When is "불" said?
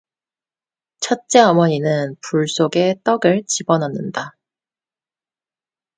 2.23-2.47